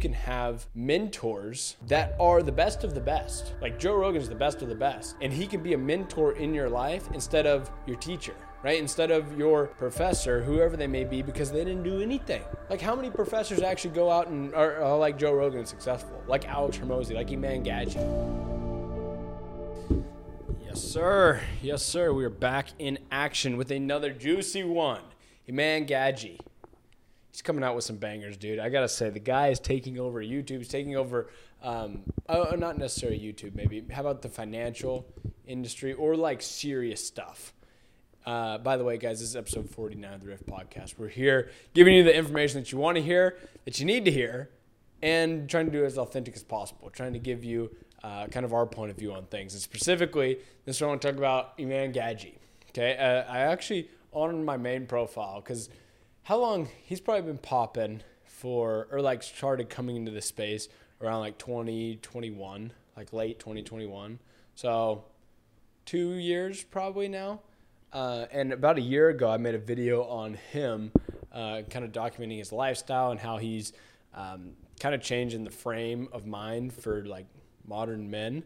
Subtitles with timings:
[0.00, 3.54] can have mentors that are the best of the best.
[3.60, 6.54] Like Joe Rogan's the best of the best, and he can be a mentor in
[6.54, 8.78] your life instead of your teacher right?
[8.78, 12.42] Instead of your professor, whoever they may be, because they didn't do anything.
[12.68, 16.22] Like, how many professors actually go out and are, are like Joe Rogan successful?
[16.26, 17.96] Like Alex Hormozi, like Iman Gadzhi.
[20.64, 21.40] Yes, sir.
[21.62, 22.12] Yes, sir.
[22.12, 25.02] We are back in action with another juicy one.
[25.48, 26.38] Iman Gadzhi.
[27.30, 28.58] He's coming out with some bangers, dude.
[28.58, 30.58] I gotta say, the guy is taking over YouTube.
[30.58, 31.28] He's taking over,
[31.62, 33.84] um, oh, not necessarily YouTube, maybe.
[33.92, 35.06] How about the financial
[35.46, 37.54] industry or like serious stuff?
[38.26, 40.94] Uh, by the way, guys, this is episode 49 of the Riff Podcast.
[40.98, 44.10] We're here giving you the information that you want to hear, that you need to
[44.10, 44.50] hear,
[45.02, 46.90] and trying to do it as authentic as possible.
[46.90, 47.70] Trying to give you
[48.02, 49.54] uh, kind of our point of view on things.
[49.54, 52.34] And specifically, this is what I want to talk about Iman Gadzhi.
[52.70, 55.68] Okay, uh, I actually on my main profile because
[56.24, 60.68] how long he's probably been popping for or like started coming into the space
[61.00, 64.18] around like 2021, like late 2021.
[64.54, 65.04] So
[65.84, 67.40] two years probably now.
[67.92, 70.92] Uh, and about a year ago, I made a video on him,
[71.32, 73.72] uh, kind of documenting his lifestyle and how he's
[74.14, 77.26] um, kind of changing the frame of mind for like
[77.66, 78.44] modern men.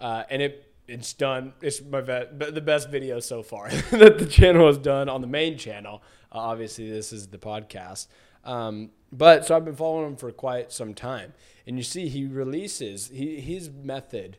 [0.00, 1.54] Uh, and it it's done.
[1.62, 5.56] It's my the best video so far that the channel has done on the main
[5.56, 6.02] channel.
[6.30, 8.08] Uh, obviously, this is the podcast.
[8.44, 11.32] Um, but so I've been following him for quite some time,
[11.66, 14.36] and you see he releases he, his method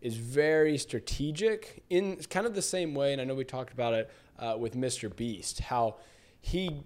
[0.00, 3.12] is very strategic in kind of the same way.
[3.12, 5.14] And I know we talked about it uh, with Mr.
[5.14, 5.96] Beast, how
[6.40, 6.82] he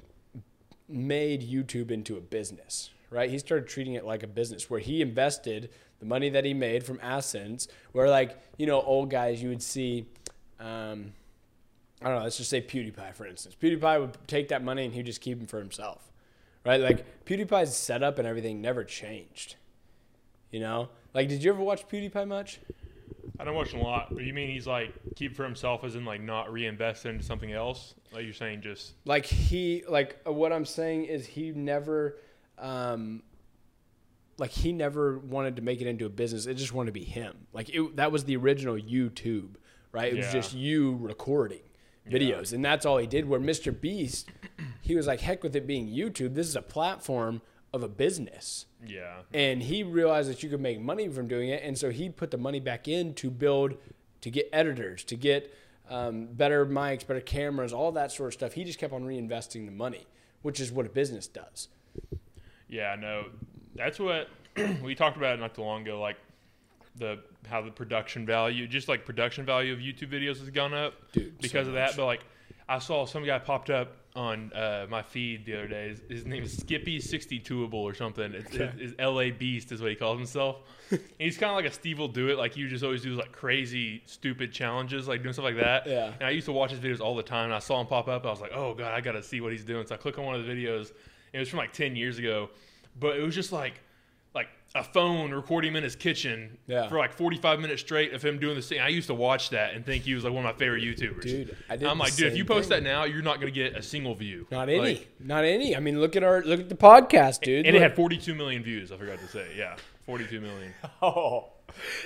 [0.88, 3.30] made YouTube into a business, right?
[3.30, 5.70] He started treating it like a business where he invested
[6.00, 9.62] the money that he made from AdSense, where like, you know, old guys, you would
[9.62, 10.06] see,
[10.60, 11.12] um,
[12.00, 13.56] I don't know, let's just say PewDiePie, for instance.
[13.60, 16.12] PewDiePie would take that money and he'd just keep it for himself,
[16.64, 16.80] right?
[16.80, 19.56] Like PewDiePie's setup and everything never changed,
[20.50, 20.90] you know?
[21.14, 22.60] Like, did you ever watch PewDiePie much?
[23.40, 26.04] I don't watch a lot, but you mean he's like keep for himself as in
[26.04, 27.94] like not reinvest into something else?
[28.12, 32.16] Like you're saying just like he like uh, what I'm saying is he never
[32.58, 33.22] um
[34.38, 36.46] like he never wanted to make it into a business.
[36.46, 37.46] It just wanted to be him.
[37.52, 39.56] Like it, that was the original YouTube,
[39.92, 40.12] right?
[40.12, 40.24] It yeah.
[40.24, 41.60] was just you recording
[42.08, 42.56] videos, yeah.
[42.56, 43.28] and that's all he did.
[43.28, 43.78] Where Mr.
[43.78, 44.30] Beast,
[44.80, 46.34] he was like, heck with it being YouTube.
[46.34, 47.42] This is a platform
[47.72, 48.66] of a business.
[48.86, 49.22] Yeah.
[49.34, 52.30] And he realized that you could make money from doing it, and so he put
[52.30, 53.74] the money back in to build,
[54.20, 55.52] to get editors, to get
[55.90, 58.52] um, better mics, better cameras, all that sort of stuff.
[58.52, 60.06] He just kept on reinvesting the money,
[60.42, 61.68] which is what a business does.
[62.68, 63.26] Yeah, no,
[63.74, 64.28] that's what
[64.82, 66.00] we talked about not too long ago.
[66.00, 66.16] Like
[66.96, 70.94] the how the production value, just like production value of YouTube videos has gone up
[71.12, 71.96] Dude, because so of that.
[71.96, 72.24] But like
[72.68, 75.88] I saw some guy popped up on uh, my feed the other day.
[75.90, 78.34] His, his name is Skippy Sixty Twoable or something.
[78.34, 78.64] It's, okay.
[78.64, 79.30] it's, it's L.A.
[79.30, 80.56] Beast is what he calls himself.
[81.18, 82.36] he's kind of like a SteveWillDoIt.
[82.36, 85.86] Like you just always do like crazy, stupid challenges, like doing stuff like that.
[85.86, 86.12] Yeah.
[86.14, 87.46] And I used to watch his videos all the time.
[87.46, 88.26] And I saw him pop up.
[88.26, 89.86] I was like, oh god, I gotta see what he's doing.
[89.86, 90.92] So I click on one of the videos.
[91.32, 92.50] It was from like ten years ago,
[92.98, 93.80] but it was just like
[94.34, 96.88] like a phone recording him in his kitchen yeah.
[96.88, 98.80] for like 45 minutes straight of him doing the thing.
[98.80, 101.22] I used to watch that and think he was like one of my favorite YouTubers.
[101.22, 102.84] Dude, I did I'm like, dude, if you post thing.
[102.84, 104.46] that now, you're not going to get a single view.
[104.50, 104.78] Not any.
[104.80, 105.74] Like, not any.
[105.74, 107.66] I mean, look at our look at the podcast, dude.
[107.66, 107.80] And look.
[107.80, 108.92] it had 42 million views.
[108.92, 109.48] I forgot to say.
[109.56, 110.74] Yeah, 42 million.
[111.02, 111.48] oh.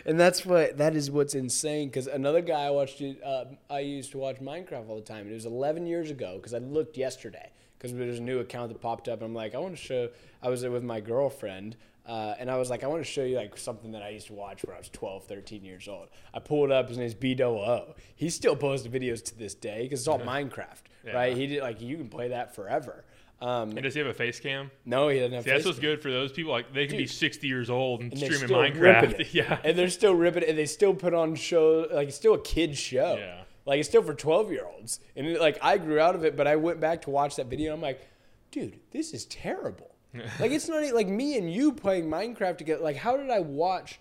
[0.06, 3.22] And that's what that is what's insane because another guy I watched it.
[3.22, 5.28] Uh, I used to watch Minecraft all the time.
[5.28, 7.50] It was 11 years ago because I looked yesterday
[7.82, 9.18] because there's a new account that popped up.
[9.18, 10.08] And I'm like, I want to show.
[10.40, 11.76] I was with my girlfriend
[12.06, 14.26] uh, and I was like, I want to show you like something that I used
[14.28, 16.08] to watch when I was 12, 13 years old.
[16.34, 16.88] I pulled up.
[16.88, 17.94] His name's B O.
[18.16, 21.12] He still posts videos to this day because it's all Minecraft, yeah.
[21.12, 21.36] right?
[21.36, 23.04] He did like you can play that forever.
[23.40, 24.70] Um, and does he have a face cam?
[24.84, 25.44] No, he doesn't have.
[25.44, 26.52] See, that's what's good for those people.
[26.52, 27.04] Like they can Dude.
[27.04, 29.28] be sixty years old and, and streaming Minecraft.
[29.32, 30.50] yeah, and they're still ripping it.
[30.50, 33.16] And they still put on show like it's still a kid show.
[33.18, 35.00] Yeah, like it's still for twelve year olds.
[35.16, 37.46] And it, like I grew out of it, but I went back to watch that
[37.46, 37.72] video.
[37.74, 38.06] I'm like,
[38.50, 39.92] dude, this is terrible
[40.40, 42.82] like it's not like me and you playing Minecraft together.
[42.82, 43.98] Like how did I watch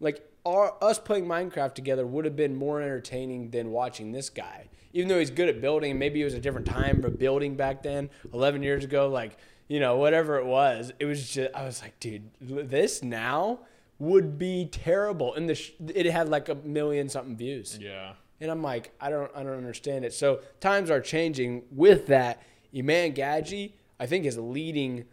[0.00, 4.68] like our us playing Minecraft together would have been more entertaining than watching this guy.
[4.92, 7.82] Even though he's good at building, maybe it was a different time for building back
[7.82, 9.36] then, 11 years ago, like,
[9.68, 10.92] you know, whatever it was.
[10.98, 13.60] It was just I was like, dude, this now
[13.98, 15.34] would be terrible.
[15.34, 17.78] And the sh- it had like a million something views.
[17.80, 18.14] Yeah.
[18.40, 20.12] And I'm like, I don't I don't understand it.
[20.12, 22.42] So times are changing with that.
[22.76, 25.06] Iman Gadzhi, I think, is leading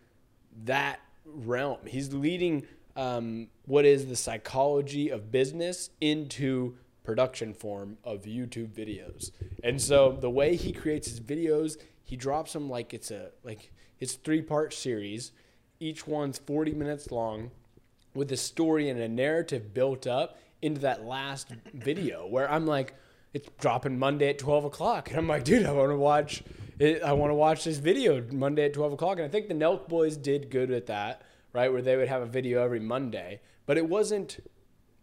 [0.66, 1.80] that realm.
[1.86, 9.32] He's leading um, what is the psychology of business into production form of YouTube videos.
[9.64, 13.72] And so the way he creates his videos, he drops them like it's a like
[14.00, 15.32] it's three part series,
[15.80, 17.52] each one's 40 minutes long
[18.14, 22.96] with a story and a narrative built up into that last video where I'm like,
[23.36, 25.10] it's dropping Monday at 12 o'clock.
[25.10, 26.42] And I'm like, dude, I want to watch
[26.80, 27.04] it.
[27.04, 29.18] I want to watch this video Monday at 12 o'clock.
[29.18, 31.22] And I think the Nelk Boys did good at that,
[31.52, 31.72] right?
[31.72, 34.40] Where they would have a video every Monday, but it wasn't,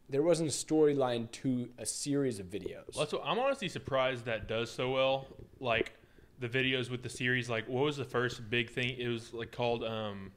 [0.08, 2.96] there wasn't a storyline to a series of videos.
[2.96, 5.26] Well, so I'm honestly surprised that does so well.
[5.60, 5.92] Like
[6.38, 8.96] the videos with the series, like what was the first big thing?
[8.98, 10.32] It was like called um,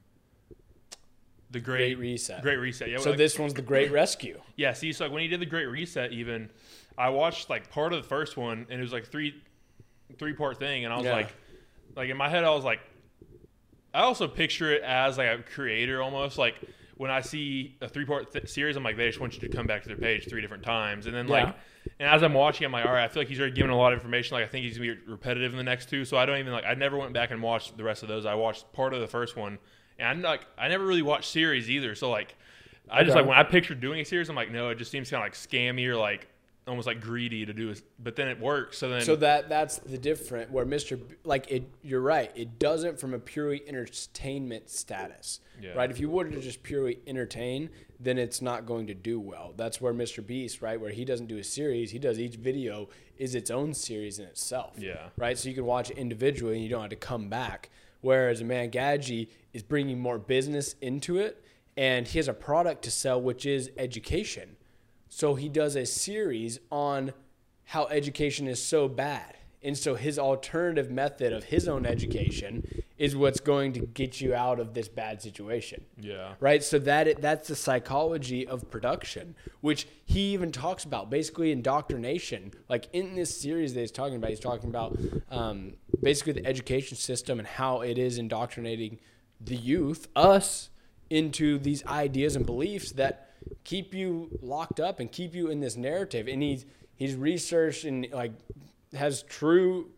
[1.52, 2.42] the Great, Great Reset.
[2.42, 2.90] Great Reset.
[2.90, 2.98] Yeah.
[2.98, 4.40] So like- this one's the Great Rescue.
[4.58, 6.50] Yeah, see, so like when he did the Great Reset, even
[6.98, 9.36] I watched like part of the first one, and it was like three,
[10.18, 11.14] three part thing, and I was Yeah.
[11.14, 11.34] like,
[11.96, 12.80] like in my head, I was like,
[13.94, 16.56] I also picture it as like a creator almost like
[16.98, 19.50] when I see a three part th- series, I'm like, they just want you to
[19.50, 21.54] come back to their page three different times, and then like, Yeah.
[22.00, 23.78] and as I'm watching, I'm like, all right, I feel like he's already given a
[23.78, 24.36] lot of information.
[24.36, 26.54] Like I think he's gonna be repetitive in the next two, so I don't even
[26.54, 26.64] like.
[26.66, 28.26] I never went back and watched the rest of those.
[28.26, 29.60] I watched part of the first one,
[30.00, 32.36] and I'm like, I never really watched series either, so like.
[32.88, 33.22] I just Okay.
[33.22, 35.26] like when I pictured doing a series, I'm like, no, it just seems kind of
[35.26, 36.28] like scammy or like
[36.68, 37.82] almost like greedy to do it.
[37.98, 38.78] But then it works.
[38.78, 40.96] So then, So that that's the different where Mr.
[40.96, 42.32] B- like it you're right.
[42.36, 45.40] It doesn't from a purely entertainment status.
[45.60, 45.72] Yeah.
[45.74, 45.90] Right?
[45.90, 49.54] If you were to just purely entertain, then it's not going to do well.
[49.58, 50.24] That's where Mr.
[50.26, 52.88] Beast, right, where he doesn't do a series, he does each video
[53.18, 54.76] is its own series in itself.
[54.78, 55.08] Yeah.
[55.18, 55.38] Right?
[55.40, 57.70] So you can watch it individually and you don't have to come back.
[58.06, 61.44] Whereas Iman Gadzhi is bringing more business into it
[61.75, 64.57] and he has a product to sell which is education.
[65.10, 67.13] So he does a series on
[67.63, 69.38] how education is so bad.
[69.63, 74.36] And so his alternative method of his own education is what's going to get you
[74.36, 75.84] out of this bad situation.
[76.00, 76.63] yeah, Right?
[76.63, 82.54] So that it, that's the psychology of production, which he even talks about basically indoctrination.
[82.69, 84.98] Like in this series that he's talking about, he's talking about
[85.31, 85.74] um,
[86.06, 89.00] basically the education system and how it is indoctrinating
[89.42, 90.69] the youth, us,
[91.10, 93.31] into these ideas and beliefs that
[93.63, 96.28] keep you locked up and keep you in this narrative.
[96.28, 96.66] And he's
[96.96, 98.34] he's researched and like
[98.94, 99.90] has true,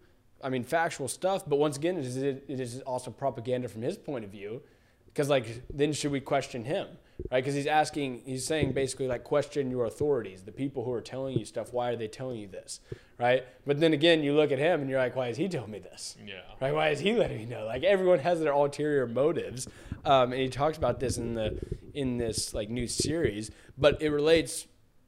[0.42, 1.44] I mean, factual stuff.
[1.46, 4.62] But once again, it is, it is also propaganda from his point of view.
[5.08, 6.88] Because like, then should we question him,
[7.32, 7.44] right?
[7.44, 11.38] Because he's asking, he's saying basically like, question your authorities, the people who are telling
[11.38, 11.74] you stuff.
[11.74, 12.80] Why are they telling you this,
[13.18, 13.46] right?
[13.66, 15.80] But then again, you look at him and you're like, why is he telling me
[15.80, 16.16] this?
[16.26, 16.74] yeah, right?
[16.74, 17.66] Why is he letting me know?
[17.66, 19.68] Like everyone has their ulterior motives,
[20.06, 21.60] um, and he talks about this in the
[21.94, 23.52] in this like new series.
[23.78, 24.68] But it relates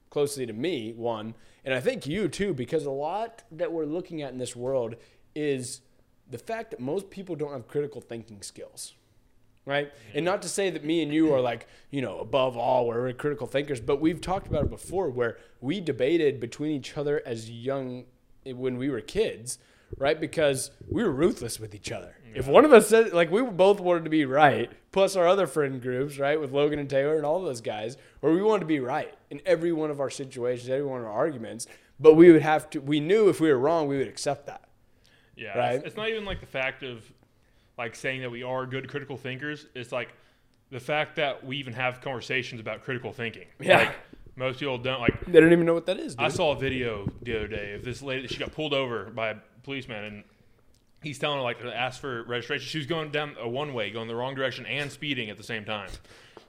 [0.10, 4.22] closely to me, one, and I think you too, because a lot that we're looking
[4.22, 4.96] at in this world
[5.36, 5.82] is
[6.30, 8.94] the fact that most people don't have critical thinking skills.
[9.70, 9.92] Right?
[10.16, 13.14] And not to say that me and you are like, you know, above all, we're
[13.14, 17.52] critical thinkers, but we've talked about it before where we debated between each other as
[17.52, 18.06] young
[18.48, 19.60] eh, when we were kids,
[19.98, 20.20] right?
[20.20, 22.16] Because we were ruthless with each other.
[22.28, 22.38] Mm.
[22.38, 25.46] If one of us said, like, we both wanted to be right, plus our other
[25.46, 28.66] friend groups, right, with Logan and Taylor and all those guys, where we wanted to
[28.66, 31.68] be right in every one of our situations, every one of our arguments,
[32.00, 34.68] but we would have to, we knew if we were wrong, we would accept that.
[35.36, 35.56] yeah.
[35.56, 35.76] Right.
[35.76, 37.04] It's, it's not even like the fact of
[37.80, 39.66] like saying that we are good critical thinkers.
[39.74, 40.10] It's like
[40.70, 43.46] the fact that we even have conversations about critical thinking.
[43.60, 43.78] Yeah.
[43.78, 43.96] Like
[44.36, 45.26] most people don't like.
[45.26, 46.26] They don't even know what that is, dude.
[46.26, 48.28] I saw a video the other day of this lady.
[48.28, 50.24] She got pulled over by a policeman, and
[51.02, 52.68] he's telling her like to ask for registration.
[52.68, 55.44] She was going down a one way, going the wrong direction, and speeding at the
[55.44, 55.90] same time.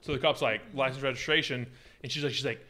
[0.01, 1.69] So the cop's like license registration,
[2.03, 2.67] and she's like, she's like,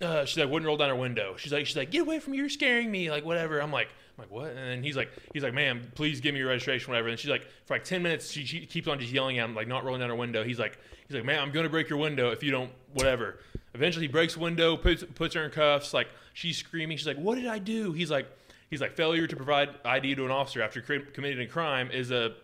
[0.00, 1.34] uh, she's like, wouldn't roll down her window.
[1.36, 3.60] She's like, she's like, get away from me, you're scaring me, like whatever.
[3.60, 4.48] I'm like, I'm like, what?
[4.50, 7.08] And then he's like, he's like, ma'am, please give me your registration, whatever.
[7.08, 9.54] And she's like, for like ten minutes, she, she keeps on just yelling at him,
[9.54, 10.44] like not rolling down her window.
[10.44, 10.78] He's like,
[11.08, 13.40] he's like, man, I'm gonna break your window if you don't, whatever.
[13.74, 15.92] Eventually, he breaks window, puts puts her in cuffs.
[15.92, 16.96] Like she's screaming.
[16.96, 17.92] She's like, what did I do?
[17.92, 18.26] He's like,
[18.70, 22.34] he's like, failure to provide ID to an officer after committing a crime is a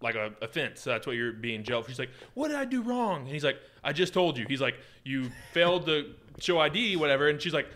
[0.00, 0.82] like a offense.
[0.82, 1.90] So that's what you're being jailed for.
[1.90, 3.22] She's like, what did I do wrong?
[3.22, 4.46] And he's like, I just told you.
[4.48, 7.28] He's like, you failed to show ID, whatever.
[7.28, 7.66] And she's like,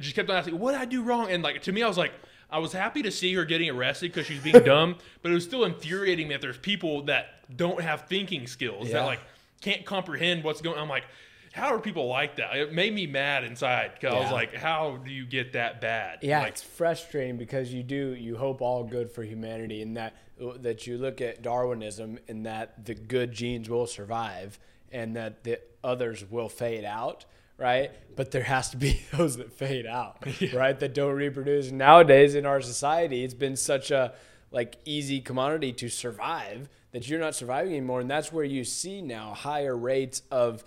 [0.00, 1.30] she kept on asking, what did I do wrong?
[1.30, 2.12] And like to me, I was like,
[2.50, 5.44] I was happy to see her getting arrested because she's being dumb, but it was
[5.44, 7.26] still infuriating that there's people that
[7.56, 9.00] don't have thinking skills Yeah.
[9.00, 9.20] that like
[9.60, 10.76] can't comprehend what's going.
[10.76, 10.82] on.
[10.84, 11.04] I'm like,
[11.52, 12.54] how are people like that?
[12.56, 16.18] It made me mad inside because I was like, how do you get that bad?
[16.22, 20.14] Yeah, like, it's frustrating because you do you hope all good for humanity, and that
[20.58, 24.58] that you look at Darwinism and that the good genes will survive,
[24.92, 27.24] and that the others will fade out,
[27.58, 27.90] right?
[28.14, 30.78] But there has to be those that fade out, right?
[30.78, 31.70] That don't reproduce.
[31.70, 34.14] Nowadays in our society, it's been such a
[34.50, 39.02] like easy commodity to survive that you're not surviving anymore, and that's where you see
[39.02, 40.64] now higher rates of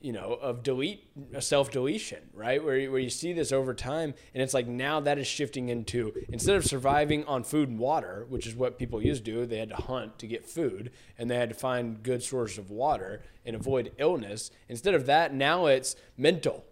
[0.00, 1.04] you know, of delete
[1.40, 2.62] self deletion, right?
[2.64, 5.68] Where you, where you see this over time, and it's like now that is shifting
[5.68, 9.46] into instead of surviving on food and water, which is what people used to do,
[9.46, 12.70] they had to hunt to get food, and they had to find good sources of
[12.70, 14.50] water and avoid illness.
[14.68, 16.64] Instead of that, now it's mental,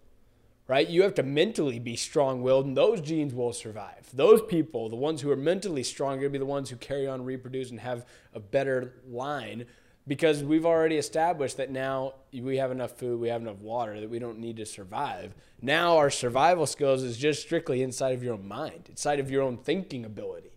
[0.67, 0.89] right?
[0.89, 4.09] You have to mentally be strong willed, and those genes will survive.
[4.11, 6.77] Those people, the ones who are mentally strong, are going to be the ones who
[6.77, 9.65] carry on, reproduce, and have a better line
[10.09, 14.09] because we've already established that now we have enough food, we have enough water that
[14.09, 15.35] we don't need to survive.
[15.61, 19.43] Now our survival skills is just strictly inside of your own mind, inside of your
[19.43, 20.49] own thinking ability,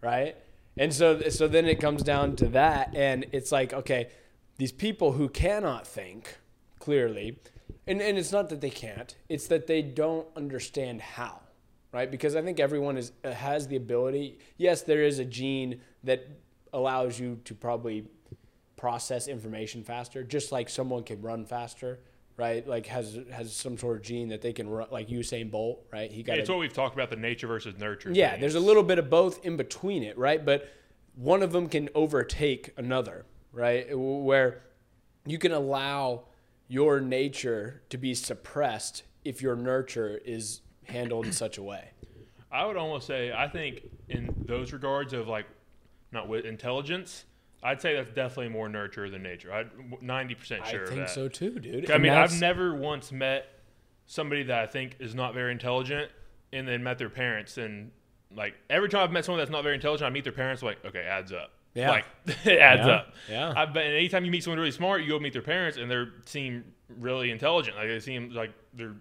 [0.00, 0.36] right?
[0.76, 4.10] And so so then it comes down to that and it's like okay,
[4.58, 6.38] these people who cannot think
[6.78, 7.40] clearly,
[7.88, 11.40] and and it's not that they can't, it's that they don't understand how,
[11.90, 12.12] right?
[12.12, 14.38] Because I think everyone is has the ability.
[14.56, 16.28] Yes, there is a gene that
[16.72, 18.04] allows you to probably
[18.76, 22.00] process information faster, just like someone can run faster,
[22.36, 22.66] right?
[22.66, 26.10] Like has has some sort of gene that they can run, like Usain Bolt, right?
[26.10, 26.38] He got.
[26.38, 28.10] It's what we've talked about the nature versus nurture.
[28.12, 28.40] Yeah, things.
[28.40, 30.44] there's a little bit of both in between it, right?
[30.44, 30.68] But
[31.14, 33.86] one of them can overtake another, right?
[33.92, 34.62] Where
[35.26, 36.24] you can allow
[36.68, 41.90] your nature to be suppressed if your nurture is handled in such a way.
[42.50, 45.46] I would almost say I think in those regards of like
[46.12, 47.24] not with intelligence
[47.64, 49.50] I'd say that's definitely more nurture than nature.
[49.50, 49.70] I'm
[50.02, 51.90] 90% sure I think so too, dude.
[51.90, 53.46] I mean, I've never once met
[54.06, 56.10] somebody that I think is not very intelligent
[56.52, 57.56] and then met their parents.
[57.56, 57.90] And
[58.30, 60.84] like every time I've met someone that's not very intelligent, I meet their parents, like,
[60.84, 61.52] okay, adds up.
[61.74, 61.90] Yeah.
[61.90, 62.04] Like,
[62.44, 62.92] it adds yeah.
[62.92, 63.14] up.
[63.30, 63.54] Yeah.
[63.56, 66.04] I bet anytime you meet someone really smart, you go meet their parents and they
[66.26, 67.78] seem really intelligent.
[67.78, 68.96] Like, they seem like they're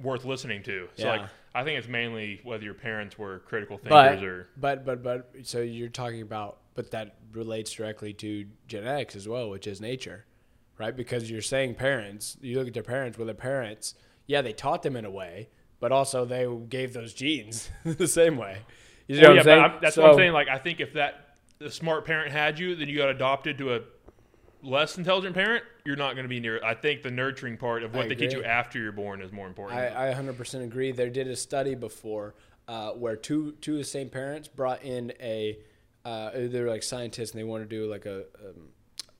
[0.00, 0.88] worth listening to.
[0.96, 1.12] So, yeah.
[1.12, 1.22] like,
[1.54, 4.48] I think it's mainly whether your parents were critical thinkers but, or.
[4.56, 9.50] But, but, but, so you're talking about but that relates directly to genetics as well,
[9.50, 10.24] which is nature,
[10.78, 10.96] right?
[10.96, 13.94] Because you're saying parents, you look at their parents, well, their parents,
[14.26, 15.48] yeah, they taught them in a way,
[15.80, 18.58] but also they gave those genes the same way.
[19.08, 20.32] You know well, yeah, I'm that's so, what I'm saying.
[20.32, 23.74] Like, I think if that the smart parent had you, then you got adopted to
[23.74, 23.80] a
[24.62, 26.62] less intelligent parent, you're not going to be near.
[26.64, 29.46] I think the nurturing part of what they teach you after you're born is more
[29.46, 29.80] important.
[29.80, 30.92] I, I 100% agree.
[30.92, 32.34] They did a study before
[32.68, 35.58] uh, where two two of the same parents brought in a
[36.04, 38.68] uh, they're like scientists and they want to do like a um,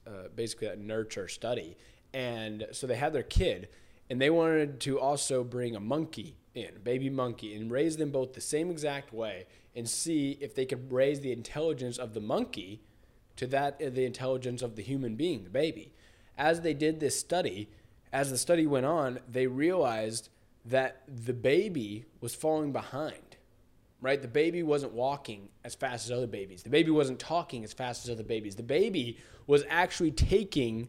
[0.07, 1.77] uh, basically a nurture study.
[2.13, 3.69] And so they had their kid,
[4.09, 8.33] and they wanted to also bring a monkey in, baby monkey, and raise them both
[8.33, 9.47] the same exact way,
[9.77, 12.81] and see if they could raise the intelligence of the monkey
[13.37, 15.93] to that of the intelligence of the human being, the baby.
[16.37, 17.69] As they did this study,
[18.13, 20.29] as the study went on, they realized
[20.65, 23.30] that the baby was falling behind
[24.01, 24.21] right?
[24.21, 26.63] The baby wasn't walking as fast as other babies.
[26.63, 28.57] The baby wasn't talking as fast as other babies.
[28.57, 30.89] The baby was actually taking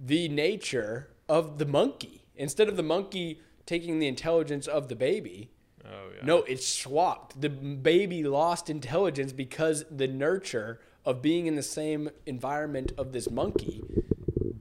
[0.00, 5.50] the nature of the monkey instead of the monkey taking the intelligence of the baby.
[5.84, 6.24] Oh, yeah.
[6.24, 7.40] No, it swapped.
[7.40, 13.30] The baby lost intelligence because the nurture of being in the same environment of this
[13.30, 13.82] monkey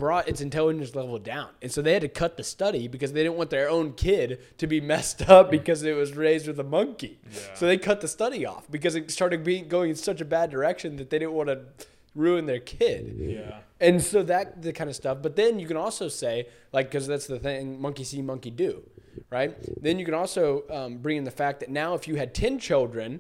[0.02, 1.50] brought its intelligence level down.
[1.62, 4.40] And so they had to cut the study because they didn't want their own kid
[4.58, 7.20] to be messed up because it was raised with a monkey.
[7.32, 7.54] Yeah.
[7.54, 10.50] So they cut the study off because it started being going in such a bad
[10.50, 11.60] direction that they didn't want to
[12.16, 13.16] ruin their kid.
[13.16, 13.60] Yeah.
[13.80, 15.20] And so that the kind of stuff.
[15.22, 18.82] But then you can also say like because that's the thing monkey see monkey do,
[19.30, 19.56] right?
[19.84, 22.58] Then you can also um, bring in the fact that now if you had 10
[22.58, 23.20] children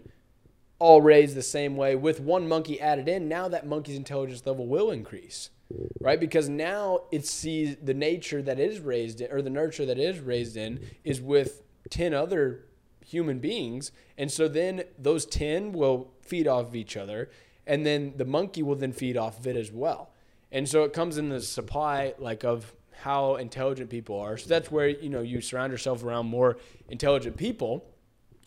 [0.79, 4.65] all raised the same way with one monkey added in, now that monkey's intelligence level
[4.65, 5.51] will increase
[5.99, 6.19] right?
[6.19, 10.19] Because now it sees the nature that is raised in, or the nurture that is
[10.19, 12.65] raised in, is with 10 other
[13.05, 13.91] human beings.
[14.17, 17.29] And so then those 10 will feed off of each other.
[17.67, 20.11] And then the monkey will then feed off of it as well.
[20.51, 24.37] And so it comes in the supply, like, of how intelligent people are.
[24.37, 26.57] So that's where, you know, you surround yourself around more
[26.89, 27.85] intelligent people,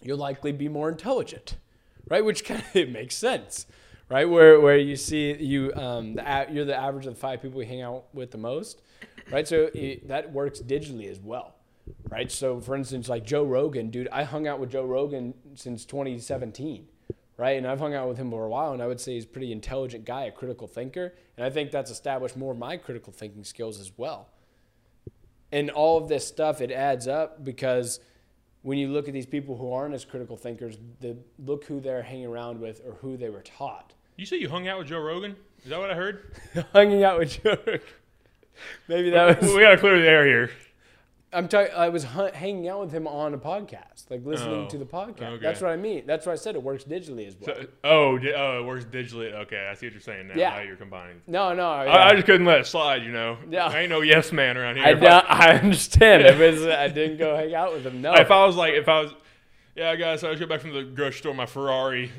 [0.02, 1.56] you'll likely be more intelligent,
[2.08, 2.24] right?
[2.24, 3.66] Which kind of makes sense
[4.08, 4.28] right?
[4.28, 7.68] Where where you see you um, the, you're the average of the five people you
[7.68, 8.82] hang out with the most,
[9.30, 9.46] right?
[9.46, 11.54] So it, that works digitally as well,
[12.08, 12.30] right?
[12.30, 16.86] So for instance, like Joe Rogan, dude, I hung out with Joe Rogan since 2017,
[17.36, 17.56] right?
[17.56, 19.28] And I've hung out with him for a while, and I would say he's a
[19.28, 23.12] pretty intelligent guy, a critical thinker, and I think that's established more of my critical
[23.12, 24.28] thinking skills as well.
[25.50, 28.00] And all of this stuff, it adds up because
[28.64, 32.02] when you look at these people who aren't as critical thinkers, the, look who they're
[32.02, 33.92] hanging around with or who they were taught.
[34.16, 35.36] You say you hung out with Joe Rogan?
[35.62, 36.34] Is that what I heard?
[36.72, 37.58] Hanging out with Joe
[38.88, 39.52] Maybe that was.
[39.52, 40.50] We got to clear the air here.
[41.34, 41.72] I'm talking.
[41.74, 44.84] I was hu- hanging out with him on a podcast, like listening Oh, to the
[44.84, 45.22] podcast.
[45.22, 45.42] okay.
[45.42, 46.04] That's what I mean.
[46.06, 46.54] That's what I said.
[46.54, 47.56] It works digitally as well.
[47.56, 49.32] So, oh, di- oh, it works digitally.
[49.32, 50.34] Okay, I see what you're saying now.
[50.36, 50.50] Yeah.
[50.50, 51.20] How you're combining.
[51.26, 51.68] no, no.
[51.68, 52.08] I.
[52.10, 53.36] I just couldn't let it slide, you know.
[53.50, 53.66] Yeah.
[53.66, 54.86] I ain't no yes man around here.
[54.86, 56.22] I, If I understand.
[56.22, 58.00] If it's, I didn't go hang out with him.
[58.00, 58.14] No.
[58.14, 59.12] if I was like, if I was,
[59.76, 62.12] yeah, guys, I just got back from the grocery store, my Ferrari.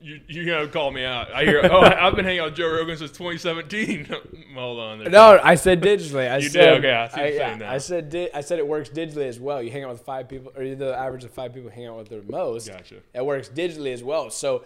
[0.00, 1.32] You, you know, call me out.
[1.32, 4.04] I hear, oh, I've been hanging out with Joe Rogan since 2017.
[4.54, 4.98] Hold on.
[5.00, 5.10] there.
[5.10, 6.30] no, I said digitally.
[6.30, 6.52] I You did?
[6.52, 7.72] said Okay, I see you're saying now.
[7.72, 9.62] I said di- I said it works digitally as well.
[9.62, 11.96] You hang out with five people, or you, the average of five people hang out
[11.96, 12.68] with the most.
[12.68, 12.96] Gotcha.
[13.14, 14.30] It works digitally as well.
[14.30, 14.64] So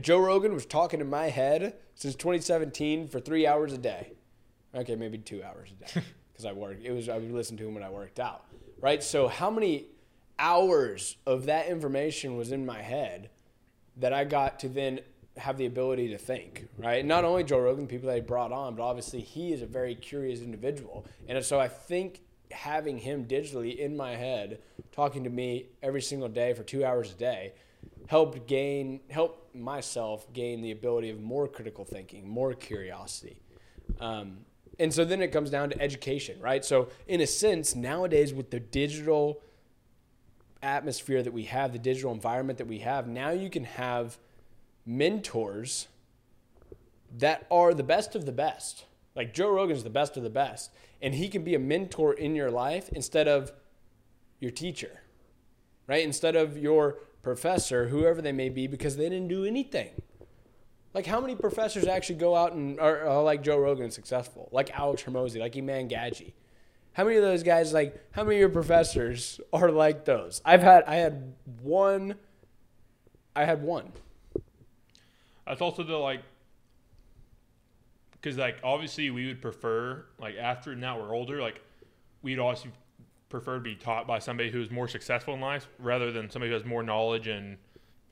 [0.00, 4.12] Joe Rogan was talking in my head since 2017 for three hours a day.
[4.74, 6.82] Okay, maybe two hours a day because I worked.
[6.84, 8.44] It was I would listen to him when I worked out.
[8.80, 9.02] Right.
[9.02, 9.84] So how many
[10.42, 13.30] hours of that information was in my head
[13.96, 15.00] that I got to then
[15.36, 17.04] have the ability to think, right?
[17.04, 19.94] Not only Joe Rogan, people that he brought on, but obviously he is a very
[19.94, 21.06] curious individual.
[21.28, 22.20] And so I think
[22.50, 27.12] having him digitally in my head, talking to me every single day for two hours
[27.12, 27.52] a day,
[28.08, 33.40] helped gain, help myself gain the ability of more critical thinking, more curiosity.
[34.00, 34.38] Um,
[34.78, 36.64] and so then it comes down to education, right?
[36.64, 39.40] So in a sense, nowadays with the digital
[40.62, 44.18] atmosphere that we have, the digital environment that we have, now you can have
[44.86, 45.88] mentors
[47.18, 48.84] that are the best of the best.
[49.14, 50.70] Like Joe Rogan's the best of the best.
[51.00, 53.52] And he can be a mentor in your life instead of
[54.40, 55.02] your teacher,
[55.86, 56.04] right?
[56.04, 59.90] Instead of your professor, whoever they may be, because they didn't do anything.
[60.94, 64.48] Like, how many professors actually go out and are, are like Joe Rogan successful?
[64.52, 66.32] Like Alex Hormozi, like Iman Gadzhi.
[66.94, 70.42] How many of those guys, like, how many of your professors are like those?
[70.44, 72.16] I've had, I had one,
[73.34, 73.92] I had one.
[75.46, 76.20] That's also the like,
[78.12, 81.60] because like obviously we would prefer like after now we're older like
[82.22, 82.68] we'd also
[83.28, 86.54] prefer to be taught by somebody who's more successful in life rather than somebody who
[86.54, 87.58] has more knowledge in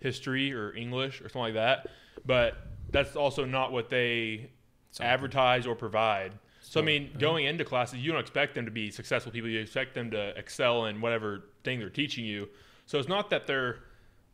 [0.01, 1.89] history or English or something like that.
[2.25, 2.57] But
[2.91, 4.51] that's also not what they
[4.99, 6.33] advertise or provide.
[6.61, 7.19] So I mean, uh-huh.
[7.19, 9.49] going into classes, you don't expect them to be successful people.
[9.49, 12.49] You expect them to excel in whatever thing they're teaching you.
[12.87, 13.81] So it's not that they're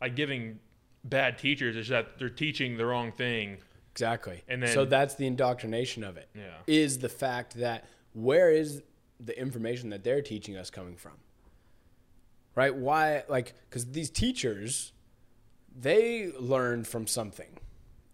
[0.01, 0.59] like giving
[1.03, 3.57] bad teachers; it's that they're teaching the wrong thing.
[3.91, 4.43] Exactly.
[4.47, 6.29] And then- so that's the indoctrination of it.
[6.35, 6.57] Yeah.
[6.67, 8.83] Is the fact that where is
[9.19, 11.13] the information that they're teaching us coming from?
[12.53, 12.75] Right?
[12.75, 14.91] Why like cuz these teachers
[15.79, 17.59] they learned from something.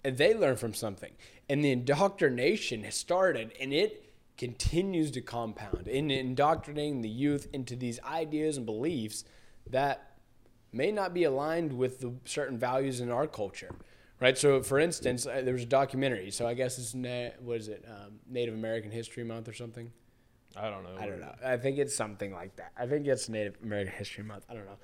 [0.04, 1.14] And they learned from something.
[1.50, 7.76] And the indoctrination has started and it continues to compound in indoctrinating the youth into
[7.76, 9.24] these ideas and beliefs
[9.70, 10.18] that
[10.72, 13.70] may not be aligned with the certain values in our culture,
[14.20, 14.38] right?
[14.38, 16.32] So, for instance, uh, there was a documentary.
[16.32, 19.92] So I guess it's na- what is it, um, Native American History Month or something?
[20.56, 20.96] I don't know.
[21.00, 21.34] I don't know.
[21.44, 22.72] I think it's something like that.
[22.78, 24.46] I think it's Native American History Month.
[24.50, 24.78] I don't know.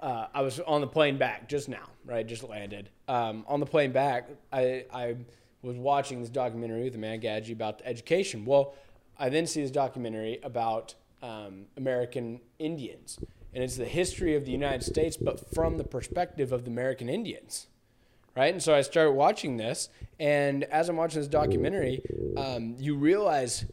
[0.00, 2.26] Uh, I was on the plane back just now, right?
[2.26, 2.90] Just landed.
[3.08, 5.16] Um, on the plane back, I, I
[5.62, 8.44] was watching this documentary with Iman Gadzhi about education.
[8.44, 8.74] Well,
[9.18, 13.18] I then see this documentary about um, American Indians,
[13.54, 17.08] and it's the history of the United States, but from the perspective of the American
[17.08, 17.68] Indians
[18.36, 18.52] right?
[18.52, 22.02] And so I started watching this, and as I'm watching this documentary,
[22.36, 23.66] um, you realize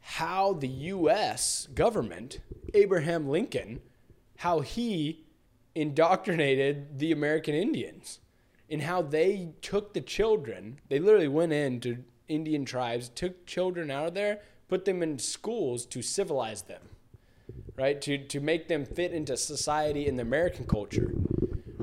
[0.00, 1.68] how the U.S.
[1.74, 2.40] government,
[2.74, 3.80] Abraham Lincoln,
[4.38, 5.24] how he
[5.74, 8.20] indoctrinated the American Indians,
[8.70, 10.80] and how they took the children.
[10.88, 11.98] They literally went into
[12.28, 16.82] Indian tribes, took children out of there, put them in schools to civilize them,
[17.76, 18.00] right?
[18.02, 21.12] To to make them fit into society and the American culture,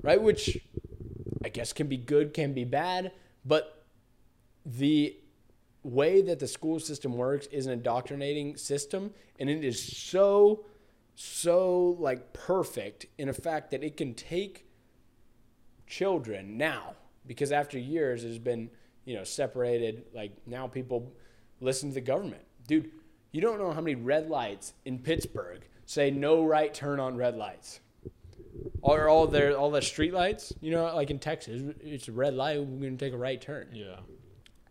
[0.01, 0.21] right?
[0.21, 0.57] Which
[1.43, 3.11] I guess can be good, can be bad,
[3.45, 3.85] but
[4.65, 5.17] the
[5.83, 10.65] way that the school system works is an indoctrinating system, and it is so,
[11.15, 14.67] so like perfect in a fact that it can take
[15.91, 16.95] children now
[17.27, 18.69] because after years it has been
[19.05, 21.11] you know separated like now people
[21.59, 22.43] listen to the government.
[22.67, 22.89] Dude
[23.33, 27.35] you don't know how many red lights in pittsburgh say no right turn on red
[27.35, 27.81] lights.
[28.81, 32.33] Or all their all the street lights you know like in texas it's a red
[32.35, 33.67] light we're going to take a right turn.
[33.73, 33.97] Yeah.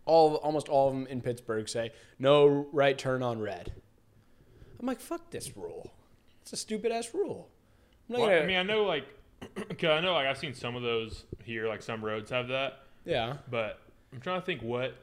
[0.05, 3.71] all almost all of them in pittsburgh say no right turn on red.
[4.79, 5.91] I'm like fuck this rule.
[6.41, 7.47] It's a stupid ass rule
[8.09, 9.05] Well, gonna- I mean, I know like,
[9.79, 11.67] cause I know like I've seen some of those here.
[11.67, 13.79] Like some roads have that, yeah but
[14.13, 14.95] I'm trying to think what.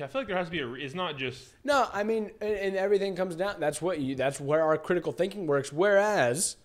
[0.00, 0.72] I feel like there has to be a.
[0.74, 1.54] It's not just.
[1.64, 3.58] No, I mean, and, and everything comes down.
[3.58, 4.14] That's what you.
[4.14, 5.72] That's where our critical thinking works.
[5.72, 6.56] Whereas,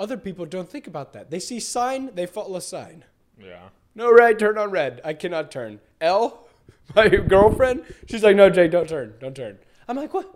[0.00, 1.30] other people don't think about that.
[1.30, 3.04] They see sign, they follow a sign.
[3.38, 3.68] Yeah.
[3.94, 5.00] No red, turn on red.
[5.04, 5.78] I cannot turn.
[6.00, 6.48] L,
[6.96, 9.58] my girlfriend, she's like, no, Jake, don't turn, don't turn.
[9.86, 10.34] I'm like, what?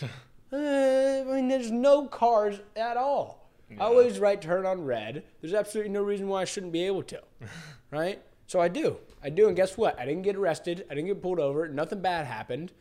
[0.52, 3.39] Uh, I mean, there's no cars at all.
[3.78, 5.22] I always right turn on red.
[5.40, 7.20] There's absolutely no reason why I shouldn't be able to,
[7.90, 8.20] right?
[8.46, 8.96] So I do.
[9.22, 9.98] I do, and guess what?
[9.98, 10.84] I didn't get arrested.
[10.90, 11.68] I didn't get pulled over.
[11.68, 12.72] Nothing bad happened.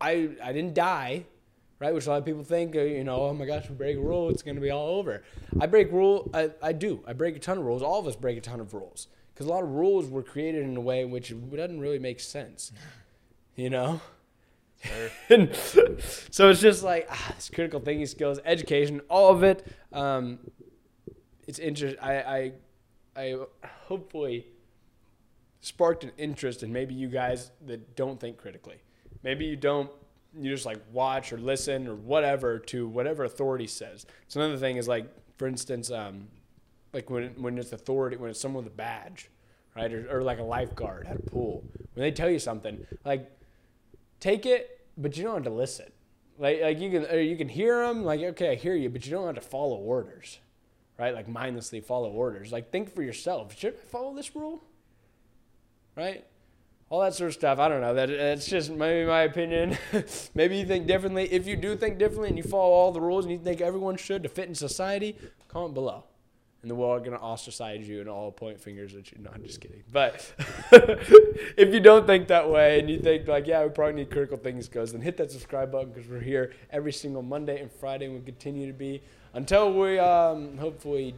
[0.00, 1.24] I I didn't die,
[1.78, 1.92] right?
[1.92, 4.00] Which a lot of people think, uh, you know, oh my gosh, we break a
[4.00, 5.22] rule, it's gonna be all over.
[5.60, 6.30] I break rule.
[6.32, 7.02] I, I do.
[7.06, 7.82] I break a ton of rules.
[7.82, 10.62] All of us break a ton of rules because a lot of rules were created
[10.62, 12.72] in a way which doesn't really make sense,
[13.56, 14.00] you know.
[15.28, 15.54] And
[16.30, 19.66] so it's just like ah, this critical thinking skills, education, all of it.
[19.92, 20.38] Um,
[21.46, 21.96] it's interest.
[22.00, 22.52] I, I,
[23.16, 23.36] I
[23.86, 24.46] hopefully
[25.60, 28.76] sparked an interest in maybe you guys that don't think critically.
[29.22, 29.90] Maybe you don't.
[30.38, 34.06] You just like watch or listen or whatever to whatever authority says.
[34.28, 36.28] So another thing is like, for instance, um,
[36.92, 39.28] like when when it's authority, when it's someone with a badge,
[39.76, 41.64] right, or, or like a lifeguard at a pool,
[41.94, 43.28] when they tell you something, like
[44.20, 45.86] take it, but you don't have to listen.
[46.38, 49.04] Like, like you can uh, you can hear them, like okay, I hear you, but
[49.04, 50.38] you don't have to follow orders,
[50.98, 51.14] right?
[51.14, 52.52] Like mindlessly follow orders.
[52.52, 53.58] Like think for yourself.
[53.58, 54.62] Should I follow this rule?
[55.96, 56.24] Right?
[56.88, 57.58] All that sort of stuff.
[57.58, 57.94] I don't know.
[57.94, 59.76] That that's just maybe my opinion.
[60.34, 61.30] maybe you think differently.
[61.30, 63.96] If you do think differently and you follow all the rules and you think everyone
[63.96, 65.16] should to fit in society,
[65.48, 66.04] comment below
[66.62, 69.18] and the world are going to ostracize you and all point fingers at you.
[69.22, 69.82] No, I'm just kidding.
[69.90, 70.30] But
[71.56, 74.36] if you don't think that way and you think like, yeah, we probably need critical
[74.36, 78.06] thinking skills, then hit that subscribe button because we're here every single Monday and Friday
[78.06, 81.14] and we continue to be until we um, hopefully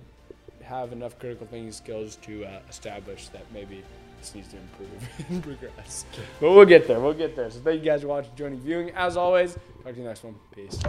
[0.62, 3.82] have enough critical thinking skills to uh, establish that maybe
[4.20, 6.04] this needs to improve and progress.
[6.40, 7.00] But we'll get there.
[7.00, 7.50] We'll get there.
[7.50, 8.90] So thank you guys for watching, joining, viewing.
[8.90, 10.36] As always, talk to you next one.
[10.54, 10.80] Peace.